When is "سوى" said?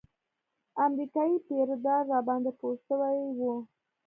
2.87-3.15